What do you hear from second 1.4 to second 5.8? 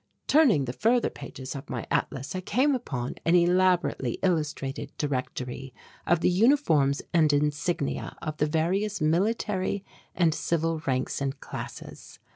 of my atlas I came upon an elaborately illustrated directory